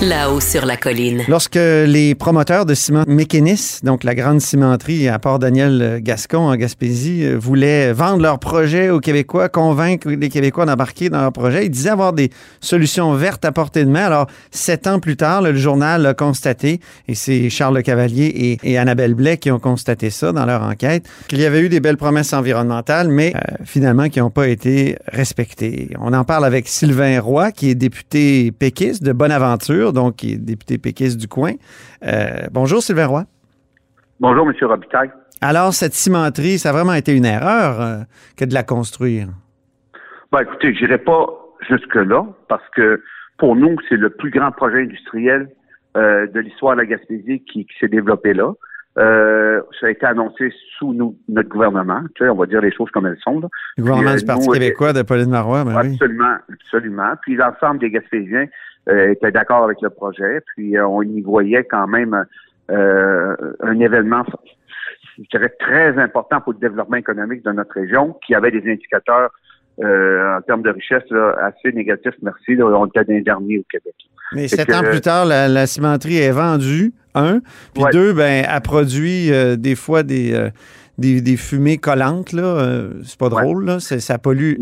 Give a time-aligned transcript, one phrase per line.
[0.00, 1.24] Là-haut sur la colline.
[1.26, 7.24] Lorsque les promoteurs de ciment Mécanis, donc la grande cimenterie à Port-Daniel Gascon en Gaspésie,
[7.24, 11.70] euh, voulaient vendre leur projet aux Québécois, convaincre les Québécois d'embarquer dans leur projet, ils
[11.70, 12.30] disaient avoir des
[12.60, 14.04] solutions vertes à portée de main.
[14.04, 18.78] Alors, sept ans plus tard, le journal a constaté, et c'est Charles Cavalier et, et,
[18.78, 21.96] Annabelle Blais qui ont constaté ça dans leur enquête, qu'il y avait eu des belles
[21.96, 25.88] promesses environnementales, mais euh, finalement qui n'ont pas été respectées.
[25.98, 30.36] On en parle avec Sylvain Roy, qui est député péquiste de Bonaventure donc qui est
[30.38, 31.52] député péquiste du coin.
[32.04, 33.24] Euh, bonjour, Sylvain Roy.
[34.20, 34.54] Bonjour, M.
[34.62, 35.10] Robitaille.
[35.40, 37.98] Alors, cette cimenterie, ça a vraiment été une erreur euh,
[38.36, 39.28] que de la construire?
[40.32, 41.26] Ben, écoutez, je n'irai pas
[41.68, 43.00] jusque-là, parce que
[43.38, 45.48] pour nous, c'est le plus grand projet industriel
[45.96, 48.52] euh, de l'histoire de la Gaspésie qui, qui s'est développé là.
[48.98, 52.00] Euh, ça a été annoncé sous nous, notre gouvernement.
[52.16, 53.38] Tu sais, on va dire les choses comme elles sont.
[53.38, 53.48] Là.
[53.76, 56.56] Le gouvernement Puis, du Parti nous, québécois de Pauline Marois, ben Absolument, oui.
[56.60, 57.12] absolument.
[57.22, 58.46] Puis l'ensemble des Gaspésiens
[58.88, 60.40] euh, étaient d'accord avec le projet.
[60.54, 62.24] Puis euh, on y voyait quand même
[62.70, 64.24] euh, un événement,
[65.18, 69.30] je dirais, très important pour le développement économique de notre région, qui avait des indicateurs
[69.80, 72.56] en termes de richesse là, assez négatifs, merci.
[72.56, 73.94] Là, on était d'un dernier au Québec.
[74.32, 77.40] Mais sept ans plus tard, la, la, cimenterie est vendue, un.
[77.74, 77.90] Puis ouais.
[77.92, 80.50] deux, ben, a produit euh, des fois des,
[80.98, 82.32] des, des, fumées collantes.
[82.32, 82.42] Là.
[82.42, 83.80] Euh, c'est pas drôle, là.
[83.80, 84.54] ça pollue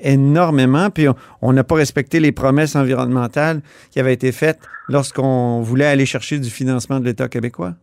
[0.00, 0.90] énormément.
[0.90, 1.06] Puis
[1.40, 3.60] on n'a pas respecté les promesses environnementales
[3.90, 7.74] qui avaient été faites lorsqu'on voulait aller chercher du financement de l'État québécois.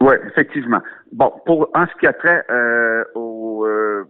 [0.00, 0.80] Oui, effectivement.
[1.12, 2.44] Bon, pour en ce qui a trait
[3.14, 3.66] aux,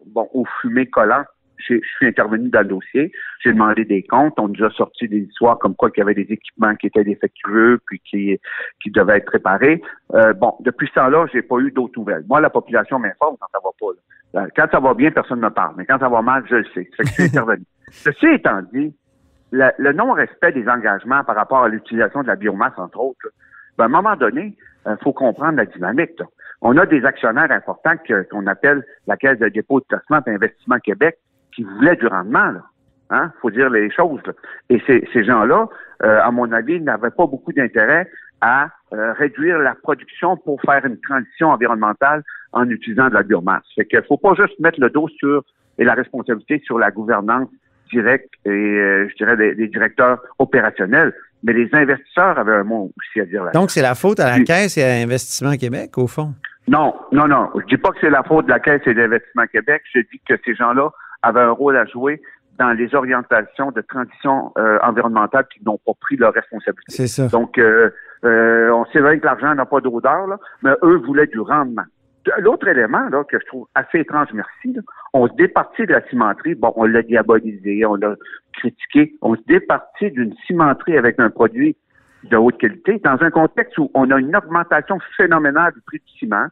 [0.06, 1.26] bon, aux fumées collantes,
[1.68, 3.12] je suis intervenu dans le dossier,
[3.42, 6.14] j'ai demandé des comptes, on nous a sorti des histoires comme quoi qu'il y avait
[6.14, 8.38] des équipements qui étaient défectueux puis qui
[8.82, 9.82] qui devaient être réparés.
[10.14, 12.24] Euh, bon, depuis ce temps-là, j'ai pas eu d'autres nouvelles.
[12.28, 13.86] Moi, la population m'informe quand ça va pas.
[13.94, 14.48] Là.
[14.56, 16.64] Quand ça va bien, personne ne me parle, mais quand ça va mal, je le
[16.74, 16.88] sais.
[16.96, 17.64] Fait que je suis intervenu.
[17.90, 18.94] Ceci étant dit,
[19.52, 23.28] le non-respect des engagements par rapport à l'utilisation de la biomasse, entre autres,
[23.76, 24.56] ben, à un moment donné,
[24.86, 26.18] il euh, faut comprendre la dynamique.
[26.18, 26.26] Là.
[26.62, 27.94] On a des actionnaires importants
[28.30, 31.18] qu'on appelle la Caisse de dépôt de placement d'Investissement Québec,
[31.60, 32.50] qui voulaient du rendement.
[32.50, 32.62] Là.
[33.10, 33.32] Hein?
[33.42, 34.20] faut dire les choses.
[34.24, 34.32] Là.
[34.70, 35.68] Et ces, ces gens-là,
[36.04, 38.08] euh, à mon avis, n'avaient pas beaucoup d'intérêt
[38.40, 42.22] à euh, réduire la production pour faire une transition environnementale
[42.52, 43.64] en utilisant de la biomasse.
[43.74, 45.44] Fait qu'il faut pas juste mettre le dos sur
[45.78, 47.48] et la responsabilité sur la gouvernance
[47.92, 51.12] directe et euh, je dirais des, des, directeurs opérationnels,
[51.42, 53.50] mais les investisseurs avaient un mot aussi à dire là.
[53.50, 56.34] Donc c'est la faute à la Puis, Caisse et à Investissement Québec au fond?
[56.68, 57.50] Non, non, non.
[57.56, 59.82] Je dis pas que c'est la faute de la Caisse et d'Investissement Québec.
[59.92, 60.90] Je dis que ces gens-là
[61.22, 62.20] avaient un rôle à jouer
[62.58, 66.92] dans les orientations de transition euh, environnementale qui n'ont pas pris leur responsabilité.
[66.92, 67.28] C'est ça.
[67.28, 67.90] Donc, euh,
[68.24, 71.84] euh, on sait vrai que l'argent n'a pas d'odeur, là, mais eux voulaient du rendement.
[72.38, 74.82] L'autre élément là, que je trouve assez étrange, merci, là,
[75.14, 76.54] on se départit de la cimenterie.
[76.54, 78.14] Bon, on l'a diabolisé, on l'a
[78.52, 79.14] critiqué.
[79.22, 81.76] On se départit d'une cimenterie avec un produit
[82.24, 86.18] de haute qualité dans un contexte où on a une augmentation phénoménale du prix du
[86.18, 86.46] ciment,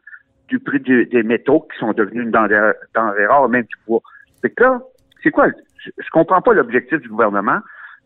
[0.47, 4.01] du prix du, des métaux qui sont devenus une denrée, rare, même du bois.
[4.41, 4.81] Fait que là,
[5.23, 5.47] c'est quoi?
[5.83, 7.59] Je, je comprends pas l'objectif du gouvernement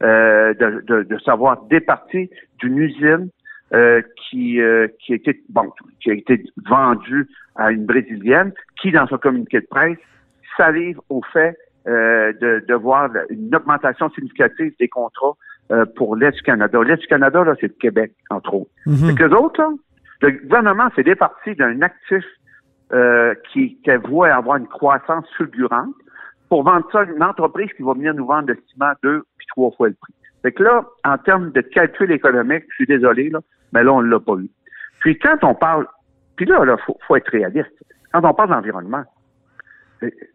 [0.04, 2.28] euh, de, de, de, savoir départir
[2.60, 3.30] d'une usine
[3.74, 8.52] euh, qui, euh, qui, a été, bon, qui a été vendue à une Brésilienne,
[8.82, 9.98] qui, dans son communiqué de presse,
[10.58, 11.58] salive au fait
[11.88, 15.36] euh, de, de voir une augmentation significative des contrats
[15.72, 16.80] euh, pour l'Est du Canada.
[16.84, 18.72] L'Est du Canada, là, c'est le Québec, entre autres.
[18.86, 19.16] Mm -hmm.
[19.16, 19.70] que les autres, là,
[20.22, 22.26] le gouvernement s'est départi d'un actif
[22.94, 25.96] euh, qui, qui voit avoir une croissance fulgurante
[26.54, 29.48] pour vendre ça à une entreprise qui va venir nous vendre le ciment deux puis
[29.48, 30.14] trois fois le prix.
[30.44, 33.40] Fait que là, en termes de calcul économique, je suis désolé, là,
[33.72, 34.48] mais là, on ne l'a pas eu.
[35.00, 35.88] Puis quand on parle,
[36.36, 37.74] puis là, il faut, faut, être réaliste.
[38.12, 39.04] Quand on parle d'environnement,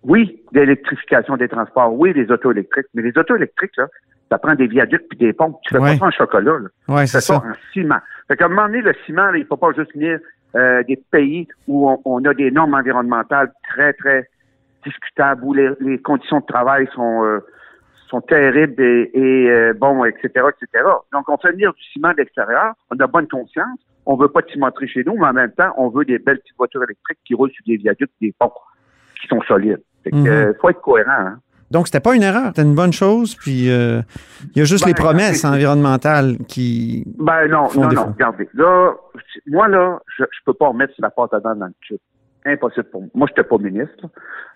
[0.03, 3.87] oui, d'électrification des transports, oui, des autos électriques, mais les autos électriques, là,
[4.29, 5.61] ça prend des viaducs puis des pompes.
[5.69, 5.93] Tu fais ouais.
[5.93, 6.97] pas ça en chocolat, là.
[6.97, 8.01] Ouais, tu fais ça, ça en ciment.
[8.27, 10.19] Fait qu'à un moment donné, le ciment, là, il faut pas juste venir
[10.57, 14.29] euh, des pays où on, on, a des normes environnementales très, très
[14.85, 17.41] discutables, où les, les conditions de travail sont, euh,
[18.09, 20.85] sont terribles et, et euh, bon, etc., etc.
[21.13, 24.51] Donc, on fait venir du ciment d'extérieur, on a bonne conscience, on veut pas de
[24.51, 27.35] cimenterie chez nous, mais en même temps, on veut des belles petites voitures électriques qui
[27.35, 28.53] roulent sur des viaducs, des ponts
[29.21, 29.83] qui sont solides.
[30.05, 30.27] Fait que, Mhm.
[30.27, 31.11] euh, faut être cohérent.
[31.13, 31.39] Hein?
[31.71, 33.35] Donc, c'était pas une erreur, c'était une bonne chose.
[33.35, 34.01] Puis, euh,
[34.55, 37.05] il y a juste Ben, les promesses environnementales qui.
[37.19, 38.07] Ben non, Font non, défaut.
[38.07, 38.49] non, regardez.
[38.55, 38.93] Là,
[39.49, 41.99] moi, là, je, je peux pas remettre la porte à dents dans le tube.
[42.49, 43.11] Impossible pour moi.
[43.15, 44.07] Moi, j'étais pas ministre.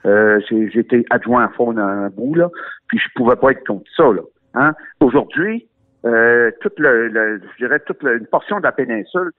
[0.06, 2.50] Euh, J'étais adjoint à fond dans un bout, là,
[2.88, 4.22] puis je pouvais pas être contre ça, là.
[4.54, 4.74] Hein?
[5.00, 5.68] Aujourd'hui,
[6.04, 9.30] euh, toute le, je dirais toute une portion de la péninsule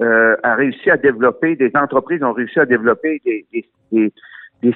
[0.00, 4.12] euh, a réussi à développer, des entreprises ont réussi à développer des,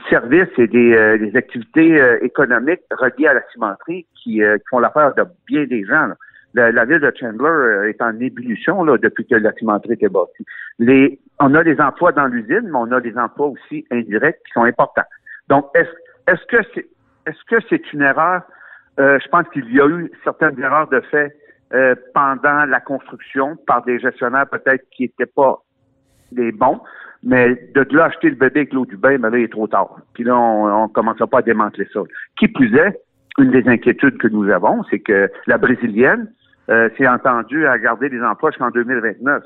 [0.09, 5.65] services et des, activités économiques reliées à la cimenterie qui, qui font l'affaire de bien
[5.65, 6.07] des gens.
[6.07, 6.17] là.
[6.55, 10.09] La, la ville de Chandler euh, est en ébullition là, depuis que la cimenterie était
[10.09, 10.45] bâtie.
[10.79, 14.53] Les, on a des emplois dans l'usine, mais on a des emplois aussi indirects qui
[14.53, 15.03] sont importants.
[15.49, 15.91] Donc, est-ce
[16.27, 16.87] est-ce que c'est
[17.27, 18.43] est-ce une erreur?
[19.01, 21.37] Euh, je pense qu'il y a eu certaines erreurs de fait
[21.73, 25.63] euh, pendant la construction par des gestionnaires peut-être qui n'étaient pas
[26.31, 26.81] des bons,
[27.23, 29.67] mais de là acheter le bébé avec l'eau du bain, mais là, il est trop
[29.67, 29.97] tard.
[30.13, 32.01] Puis là, on ne commencera pas à démanteler ça.
[32.39, 33.01] Qui plus est,
[33.39, 36.31] une des inquiétudes que nous avons, c'est que la brésilienne
[36.71, 39.43] euh, s'est entendue à garder les emplois jusqu'en 2029.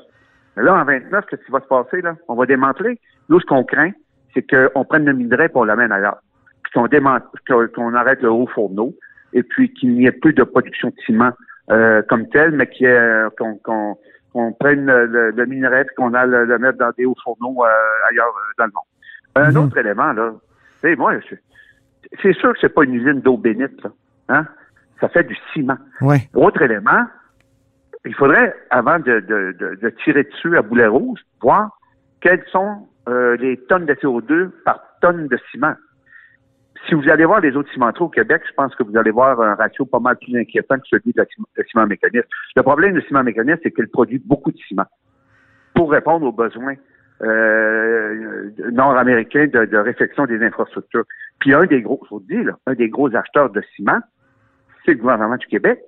[0.57, 2.15] Mais là, en 29, qu'est-ce qui va se passer, là?
[2.27, 2.99] On va démanteler.
[3.29, 3.91] Nous, ce qu'on craint,
[4.33, 6.19] c'est qu'on prenne le minerai on l'amène ailleurs.
[6.63, 8.95] Puis qu'on démante, qu'on arrête le haut fourneau
[9.33, 11.31] et puis qu'il n'y ait plus de production de ciment
[11.71, 13.97] euh, comme tel, mais qu'il y ait, qu'on, qu'on,
[14.33, 18.09] qu'on prenne le, le, minerai et qu'on aille le, mettre dans des hauts fourneaux euh,
[18.09, 18.83] ailleurs euh, dans le monde.
[19.35, 19.65] Un Mhm.
[19.67, 20.33] autre élément, là,
[20.81, 21.13] sais, moi,
[22.21, 23.91] c'est sûr que c'est pas une usine d'eau bénite, là.
[24.29, 24.45] Hein?
[25.01, 25.77] Ça fait du ciment.
[26.01, 26.29] Ouais.
[26.33, 27.05] Autre élément,
[28.05, 31.77] il faudrait, avant de, de, de, de tirer dessus à boulet rouge, voir
[32.21, 35.73] quelles sont euh, les tonnes de CO2 par tonne de ciment.
[36.87, 39.39] Si vous allez voir les autres cimenteries au Québec, je pense que vous allez voir
[39.41, 42.27] un ratio pas mal plus inquiétant que celui de la ciment, de ciment mécaniste.
[42.55, 44.85] Le problème du ciment mécaniste, c'est qu'il produit beaucoup de ciment
[45.73, 46.75] pour répondre aux besoins
[47.21, 51.03] euh, nord-américains de, de réfection des infrastructures.
[51.39, 53.99] Puis un des gros, je vous dis, là, un des gros acheteurs de ciment,
[54.89, 55.79] c'est gouvernement du Québec.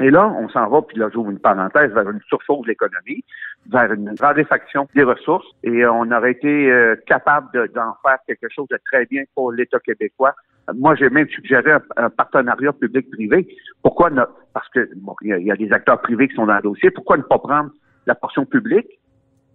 [0.00, 3.24] Et là, on s'en va, puis là, j'ouvre une parenthèse, vers une surchauffe de l'économie,
[3.70, 8.46] vers une raréfaction des ressources, et on aurait été euh, capable de- d'en faire quelque
[8.50, 10.34] chose de très bien pour l'État québécois.
[10.68, 13.48] Euh, Moi, j'ai même suggéré un, partenariat public-privé.
[13.82, 14.22] Pourquoi ne,
[14.52, 16.90] parce que bon, y, a- y a des acteurs privés qui sont dans le dossier.
[16.90, 17.70] Pourquoi ne pas prendre
[18.06, 19.00] la portion publique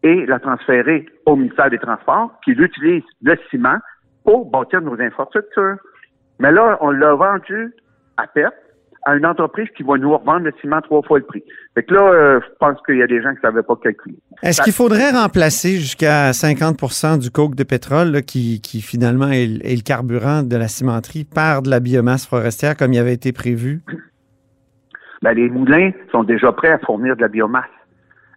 [0.01, 3.77] et la transférer au ministère des Transports, qui utilise le ciment
[4.23, 5.75] pour bâtir nos infrastructures?
[6.39, 7.71] Mais là, on l'a vendu
[8.17, 8.55] à perte
[9.03, 11.43] à une entreprise qui va nous revendre le ciment trois fois le prix.
[11.75, 13.75] Fait que là, euh, je pense qu'il y a des gens qui ne savaient pas
[13.81, 14.15] calculer.
[14.43, 19.47] Est-ce qu'il faudrait remplacer jusqu'à 50% du coke de pétrole, là, qui, qui finalement est,
[19.47, 23.13] le- est le carburant de la cimenterie, par de la biomasse forestière comme il avait
[23.13, 23.81] été prévu?
[25.21, 27.65] Ben, les moulins sont déjà prêts à fournir de la biomasse.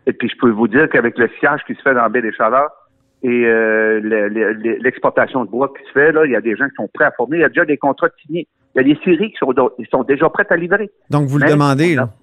[0.06, 2.20] Et puis, je peux vous dire qu'avec le sillage qui se fait dans la baie
[2.22, 2.70] des Chaleurs
[3.22, 6.43] et euh, le- le- le- l'exportation de bois qui se fait, là, il y a
[6.43, 7.38] des gens qui sont prêts à fournir.
[7.38, 8.46] Il y a déjà des contrats signés.
[8.75, 10.91] Il y a des séries qui sont, ils sont déjà prêtes à livrer.
[11.11, 12.11] Donc, vous le demandez, là.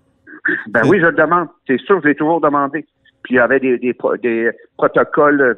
[0.69, 1.48] Ben oui, je le demande.
[1.68, 2.86] C'est sûr, je l'ai toujours demandé.
[3.24, 5.53] Puis il y avait des, des, des protocoles euh,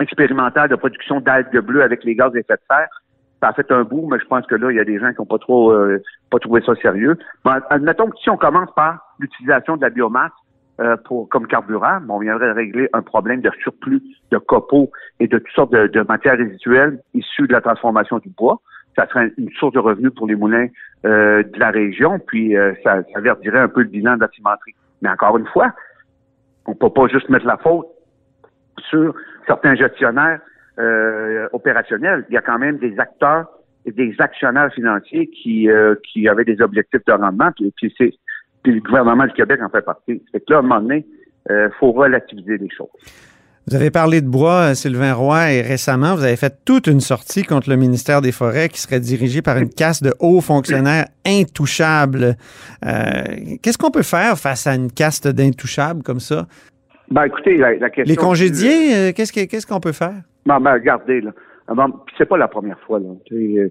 [0.00, 3.02] expérimentaux de production d'algues bleues avec les gaz à effet de serre.
[3.40, 5.10] Ça a fait un bout, mais je pense que là, il y a des gens
[5.12, 7.18] qui n'ont pas trop euh, pas trouvé ça sérieux.
[7.44, 10.30] Ben, admettons que si on commence par l'utilisation de la biomasse
[10.80, 15.26] euh, pour comme carburant, bon, on viendrait régler un problème de surplus de copeaux et
[15.26, 18.60] de toutes sortes de, de matières résiduelles issues de la transformation du bois.
[18.96, 20.68] Ça serait une source de revenus pour les moulins
[21.04, 24.28] euh, de la région, puis euh, ça, ça verdirait un peu le bilan de la
[24.28, 24.74] cimenterie.
[25.00, 25.72] Mais encore une fois,
[26.66, 27.86] on peut pas juste mettre la faute
[28.90, 29.14] sur
[29.46, 30.40] certains gestionnaires
[30.78, 32.24] euh, opérationnels.
[32.28, 33.46] Il y a quand même des acteurs
[33.84, 38.12] et des actionnaires financiers qui euh, qui avaient des objectifs de rendement, puis, puis c'est
[38.62, 40.22] puis le gouvernement du Québec en fait partie.
[40.30, 41.04] Fait que là, à un moment donné,
[41.50, 42.88] euh, faut relativiser les choses.
[43.68, 47.00] Vous avez parlé de bois, euh, Sylvain Roy, et récemment, vous avez fait toute une
[47.00, 51.06] sortie contre le ministère des Forêts qui serait dirigée par une caste de hauts fonctionnaires
[51.24, 52.36] intouchables.
[52.84, 52.90] Euh,
[53.62, 56.46] Qu'est-ce qu'on peut faire face à une caste d'intouchables comme ça?
[57.10, 58.10] Ben écoutez, la, la question.
[58.10, 60.14] Les congédier, euh, qu'est-ce que- qu'est-ce qu'on peut faire?
[60.46, 61.30] Non, ben, regardez, là.
[61.68, 63.08] Puis c'est pas la première fois, là.
[63.32, 63.68] Euh,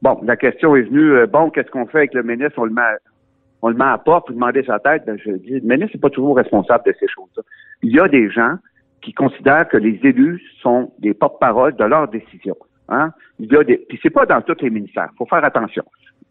[0.00, 2.54] Bon, la question est venue, euh, bon, qu'est-ce qu'on fait avec le ministre?
[2.58, 2.98] On le met à,
[3.62, 5.02] on le met à demander sa tête.
[5.06, 7.42] Ben, je dis, le ministre n'est pas toujours responsable de ces choses-là.
[7.82, 8.54] Il y a des gens
[9.02, 12.56] qui considèrent que les élus sont des porte-parole de leurs décisions.
[12.88, 13.10] Hein?
[13.38, 15.08] Il y a des, puis c'est pas dans tous les ministères.
[15.16, 15.84] faut faire attention.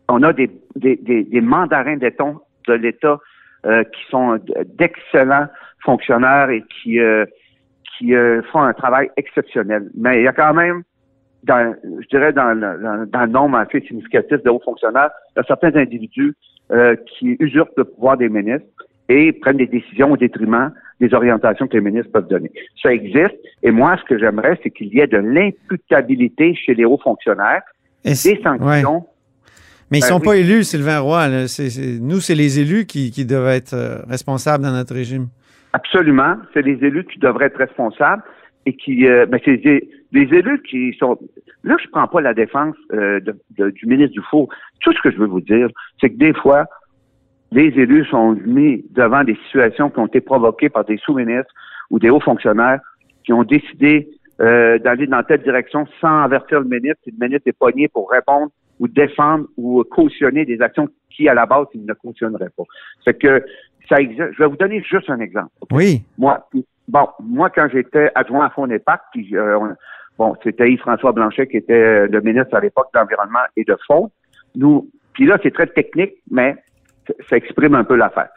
[0.09, 2.33] On a des, des, des, des mandarins d'État
[2.67, 3.19] de l'État
[3.65, 4.39] euh, qui sont
[4.77, 5.47] d'excellents
[5.83, 7.25] fonctionnaires et qui, euh,
[7.97, 9.89] qui euh, font un travail exceptionnel.
[9.95, 10.83] Mais il y a quand même
[11.43, 15.39] dans, je dirais, dans le, dans, dans le nombre assez significatif de hauts fonctionnaires, il
[15.39, 16.36] y a certains individus
[16.71, 18.67] euh, qui usurpent le pouvoir des ministres
[19.09, 22.51] et prennent des décisions au détriment des orientations que les ministres peuvent donner.
[22.81, 23.35] Ça existe.
[23.63, 27.61] Et moi, ce que j'aimerais, c'est qu'il y ait de l'imputabilité chez les hauts fonctionnaires,
[28.03, 28.65] Et des sanctions.
[28.65, 29.03] ouais.
[29.89, 30.25] Mais ils Ben sont oui.
[30.25, 31.27] pas élus, Sylvain Roy.
[31.29, 31.45] là.
[32.01, 35.27] Nous, c'est les élus qui, qui doivent être euh, responsables dans notre régime.
[35.71, 36.35] Absolument.
[36.53, 38.21] C'est les élus qui devraient être responsables
[38.65, 39.79] et qui, euh, ben, c'est des
[40.11, 41.17] élus qui sont.
[41.63, 44.49] Là, je prends pas la défense euh, de- de- du ministre Dufour.
[44.81, 45.67] Tout ce que je veux vous dire,
[46.01, 46.65] c'est que des fois,
[47.51, 51.53] les élus sont mis devant des situations qui ont été provoquées par des sous-ministres
[51.89, 52.79] ou des hauts fonctionnaires
[53.23, 54.09] qui ont décidé
[54.41, 57.01] euh, d'aller dans telle direction sans avertir le ministre.
[57.07, 61.33] Et le ministre est pogné pour répondre ou défendre ou cautionner des actions qui, à
[61.33, 62.63] la base, il ne cautionnerait pas.
[63.03, 63.43] C'est que
[63.89, 64.33] ça existe.
[64.33, 65.49] Je vais vous donner juste un exemple.
[65.71, 66.03] Oui.
[66.17, 66.47] Moi,
[66.87, 69.75] bon, moi, quand j'étais adjoint à Fonds-Épac, puis euh, on-
[70.19, 74.11] bon, c'était Yves-François Blanchet qui était euh, le ministre à l'époque d'Environnement et de Fonds.
[74.55, 76.55] Nous, puis là, c'est très technique, mais
[77.29, 78.29] ça- exprime un peu l'affaire.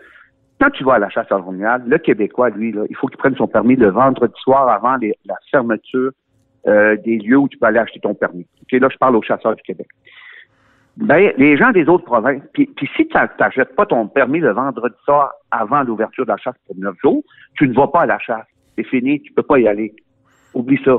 [0.61, 3.47] Quand tu vas à la chasse aroniale, le Québécois, lui, il faut qu'il prenne son
[3.47, 6.13] permis le vendredi soir avant la fermeture
[6.67, 8.47] euh, des lieux où tu peux aller acheter ton permis.
[8.71, 9.89] Là, je parle aux chasseurs du Québec.
[10.99, 14.95] Ben, les gens des autres provinces, puis, si tu n'achètes pas ton permis le vendredi
[15.05, 17.23] soir avant l'ouverture de la chasse pour neuf jours,
[17.57, 18.47] tu ne vas pas à la chasse.
[18.77, 19.95] C'est fini, tu peux pas y aller.
[20.53, 20.99] Oublie ça.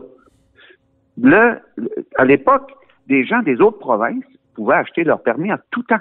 [2.17, 2.71] À l'époque,
[3.07, 4.23] des gens des autres provinces
[4.55, 5.99] pouvaient acheter leur permis en tout temps.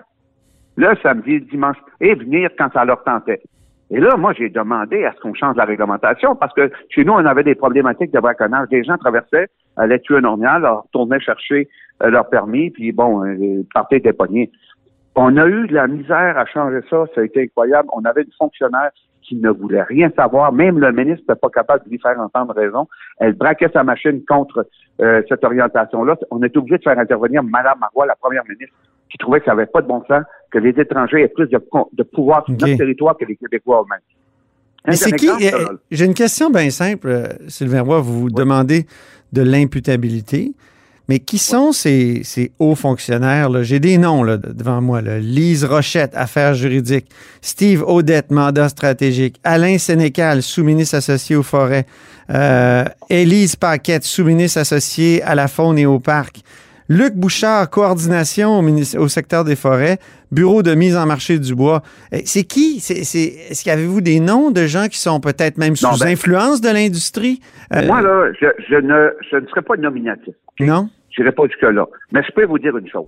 [0.81, 3.43] Le samedi, dimanche, et venir quand ça leur tentait.
[3.91, 7.13] Et là, moi, j'ai demandé à ce qu'on change la réglementation parce que chez nous,
[7.13, 8.69] on avait des problématiques de braconnage.
[8.71, 11.69] Des gens traversaient, allaient tuer un ornial, leur retournaient chercher
[12.03, 14.51] euh, leur permis, puis bon, euh, ils partaient des poignets.
[15.17, 17.89] On a eu de la misère à changer ça, ça a été incroyable.
[17.93, 21.85] On avait une fonctionnaire qui ne voulait rien savoir, même le ministre n'était pas capable
[21.85, 22.89] de lui faire entendre raison.
[23.19, 24.67] Elle braquait sa machine contre
[25.03, 26.17] euh, cette orientation-là.
[26.31, 28.75] On était obligé de faire intervenir Mme Marois, la première ministre,
[29.11, 32.03] qui trouvait que ça n'avait pas de bon sens que les étrangers aient plus de,
[32.03, 34.01] pouvoir sur notre territoire que les Québécois eux-mêmes.
[34.87, 35.29] Mais c'est qui?
[35.29, 35.77] euh.
[35.91, 38.01] J'ai une question bien simple, euh, Sylvain Roy.
[38.01, 38.87] Vous vous demandez
[39.33, 40.53] de l'imputabilité.
[41.09, 43.65] Mais qui sont ces, ces hauts fonctionnaires?
[43.65, 45.03] J'ai des noms là, devant moi.
[45.03, 45.19] Là.
[45.19, 47.09] Lise Rochette, affaires juridiques.
[47.41, 49.41] Steve Audette, mandat stratégique.
[49.43, 51.85] Alain Sénécal, sous-ministre associé aux forêts.
[52.31, 56.43] Euh, Élise Paquette, sous-ministre associé à la faune et au parc.
[56.93, 58.63] Luc Bouchard, coordination au,
[58.99, 59.99] au secteur des forêts,
[60.33, 61.83] bureau de mise en marché du bois.
[62.11, 62.81] Eh, C'est qui?
[62.81, 66.09] C'est, c'est- est-ce qu'avez-vous des noms de gens qui sont peut-être même sous Non, ben-
[66.09, 67.41] influence de l'industrie?
[67.73, 70.35] Euh, Moi, là, je, je ne, je ne serai pas nominatif.
[70.59, 70.89] Non?
[71.17, 71.87] Je n'irai pas jusque-là.
[72.13, 73.07] Mais je peux vous dire une chose.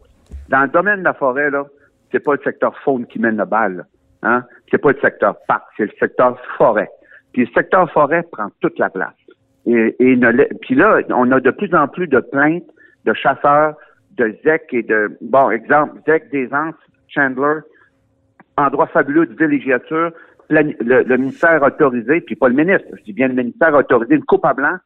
[0.48, 1.66] Dans le domaine de la forêt, là,
[2.12, 3.78] c'est pas le secteur faune qui mène le bal.
[3.78, 3.84] là.
[4.22, 4.44] Hein?
[4.70, 6.88] C'est pas le secteur parc, c'est le secteur forêt.
[7.32, 9.14] Puis le secteur forêt prend toute la place.
[9.66, 12.62] Et, et ne la- puis là, on a de plus en plus de plaintes
[13.04, 13.74] de chasseurs,
[14.16, 16.74] de ZEC et de, bon, exemple, ZEC des Anses,
[17.08, 17.60] Chandler,
[18.56, 20.12] endroit fabuleux de villégiature,
[20.50, 24.24] le, le ministère autorisé, puis pas le ministre, je dis bien le ministère autorisé, une
[24.24, 24.76] coupe à blanc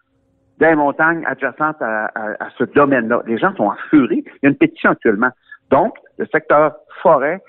[0.59, 3.23] des montagnes adjacentes à, à- à ce domaine-là.
[3.27, 4.25] Les gens sont en furie.
[4.27, 5.31] Il y a une pétition actuellement.
[5.71, 7.43] Donc, le secteur forêt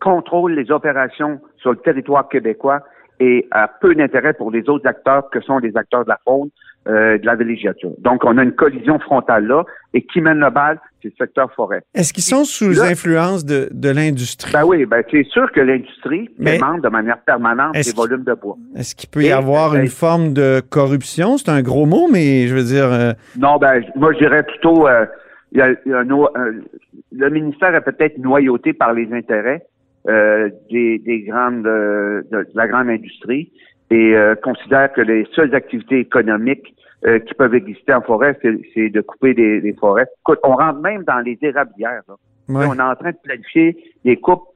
[0.00, 2.82] contrôle les opérations sur le territoire québécois
[3.20, 6.48] et a peu d'intérêt pour les autres acteurs que sont les acteurs de la faune,
[6.88, 7.92] euh, de la villégiature.
[7.98, 9.62] Donc, on a une collision frontale là,
[9.94, 11.82] et qui mène le bal, c'est le secteur forêt.
[11.94, 14.52] Est-ce qu'ils sont sous Là- influence de, de l'industrie?
[14.52, 18.56] Ben oui, ben c'est sûr que l'industrie demande de manière permanente des volumes de bois.
[18.76, 21.36] Est-ce qu'il peut y Et- avoir ben- une forme de corruption?
[21.38, 24.88] C'est un gros mot, mais je veux dire, euh, Non, ben, moi, je dirais plutôt,
[24.88, 25.06] euh,
[25.52, 26.52] il y a, il y a un un-
[27.14, 29.66] le ministère est peut-être noyauté par les intérêts
[30.08, 33.52] euh, des, des grandes, euh, de, de la grande industrie
[33.90, 36.74] et euh, considère que les seules activités économiques
[37.06, 38.38] euh, qui peuvent exister en forêt,
[38.74, 40.06] c'est de couper des, des forêts.
[40.20, 42.02] Écoute, on rentre même dans les érablières.
[42.08, 42.14] là.
[42.48, 42.66] ouais.
[42.68, 44.48] On est en train de planifier des coupes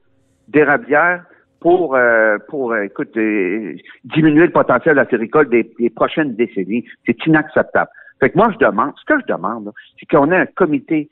[0.47, 1.23] d'érablières
[1.59, 3.75] pour, euh, pour euh, écoute, euh,
[4.05, 6.85] diminuer le potentiel acéricole des, des prochaines décennies.
[7.05, 7.89] C'est inacceptable.
[8.19, 11.09] Fait que moi, je demande, ce que je demande, c'est qu'on ait un comité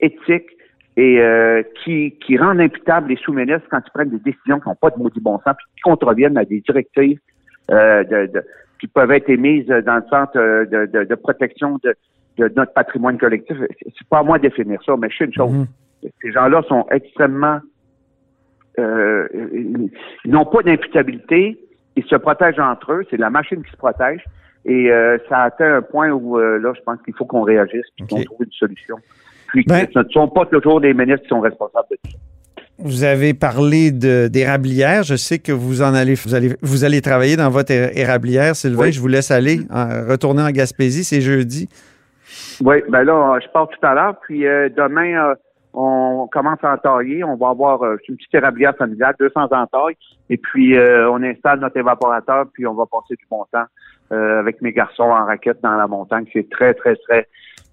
[0.00, 0.50] éthique
[0.96, 4.74] et euh, qui, qui rend imputables les sous-ministres quand ils prennent des décisions qui n'ont
[4.74, 7.18] pas de maudit bon sens, puis qui contreviennent à des directives
[7.70, 8.44] euh, de, de-
[8.80, 11.94] qui peuvent être émises dans le centre euh, de, de, de protection de,
[12.38, 13.56] de notre patrimoine collectif.
[13.80, 15.52] C'est pas à moi de définir ça, mais je sais une chose.
[15.52, 15.66] Mhm.
[16.20, 17.60] Ces gens-là sont extrêmement
[18.78, 19.28] euh,
[20.24, 21.58] ils n'ont pas d'imputabilité,
[21.96, 24.24] ils se protègent entre eux, c'est la machine qui se protège.
[24.64, 27.84] Et euh, ça atteint un point où euh, là, je pense qu'il faut qu'on réagisse,
[27.96, 28.96] puis qu'on trouve une solution.
[29.52, 32.10] Puis Ben- ce ne sont pas toujours des ministres qui sont responsables de tout.
[32.12, 32.18] ça.
[32.78, 35.02] Vous avez parlé d'érablière.
[35.04, 38.84] Je sais que vous en allez, vous allez, vous allez travailler dans votre érablière, Sylvain.
[38.84, 38.92] Oui.
[38.92, 41.04] Je vous laisse aller, en- retourner en Gaspésie.
[41.04, 41.68] C'est jeudi.
[42.64, 45.34] Oui, ben là, je pars tout à l'heure, puis euh, demain, euh,
[45.74, 47.22] on commence à entailler.
[47.22, 49.96] On va avoir euh, une petite érablière familiale, 200 entailles,
[50.30, 53.66] et puis on installe notre évaporateur, puis on va passer du bon temps
[54.10, 56.24] avec mes garçons en raquette dans la montagne.
[56.32, 57.26] C'est très, très, très...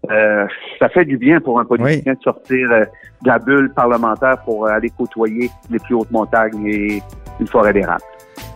[0.08, 2.86] ça fait du bien pour un politicien de sortir de
[3.28, 7.02] la bulle parlementaire pour aller côtoyer les plus hautes montagnes et
[7.40, 8.04] une forêt d'érable.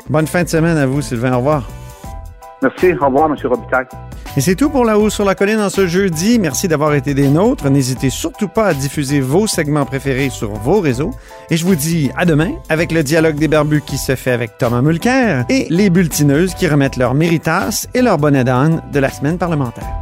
[0.09, 1.33] Bonne fin de semaine à vous, Sylvain.
[1.33, 1.67] Au revoir.
[2.61, 2.93] Merci.
[2.93, 3.35] Au revoir, M.
[3.43, 3.85] Robitaille.
[4.35, 6.39] Et c'est tout pour La Haut sur la Colline en ce jeudi.
[6.39, 7.69] Merci d'avoir été des nôtres.
[7.69, 11.11] N'hésitez surtout pas à diffuser vos segments préférés sur vos réseaux.
[11.51, 14.57] Et je vous dis à demain avec le dialogue des barbus qui se fait avec
[14.57, 19.09] Thomas Mulcair et les bulletineuses qui remettent leur méritas et leur bonnet d'âne de la
[19.09, 19.99] semaine parlementaire.